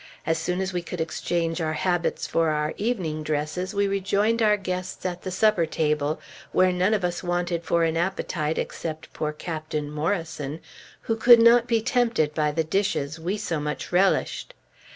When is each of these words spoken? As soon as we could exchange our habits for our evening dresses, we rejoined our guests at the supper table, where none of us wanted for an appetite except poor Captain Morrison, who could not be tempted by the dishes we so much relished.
As 0.25 0.39
soon 0.39 0.61
as 0.61 0.73
we 0.73 0.81
could 0.81 0.99
exchange 0.99 1.61
our 1.61 1.73
habits 1.73 2.25
for 2.25 2.49
our 2.49 2.73
evening 2.77 3.21
dresses, 3.21 3.75
we 3.75 3.87
rejoined 3.87 4.41
our 4.41 4.57
guests 4.57 5.05
at 5.05 5.21
the 5.21 5.29
supper 5.29 5.67
table, 5.67 6.19
where 6.51 6.71
none 6.71 6.95
of 6.95 7.05
us 7.05 7.21
wanted 7.21 7.63
for 7.63 7.83
an 7.83 7.95
appetite 7.95 8.57
except 8.57 9.13
poor 9.13 9.31
Captain 9.31 9.91
Morrison, 9.91 10.59
who 11.01 11.15
could 11.15 11.39
not 11.39 11.67
be 11.67 11.83
tempted 11.83 12.33
by 12.33 12.49
the 12.51 12.63
dishes 12.63 13.19
we 13.19 13.37
so 13.37 13.59
much 13.59 13.91
relished. 13.91 14.55